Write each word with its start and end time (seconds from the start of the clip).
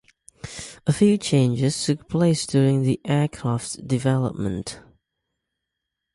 A 0.87 0.93
few 0.93 1.15
changes 1.19 1.85
took 1.85 2.09
place 2.09 2.47
during 2.47 2.81
the 2.81 2.99
aircraft's 3.05 3.75
development. 3.75 4.79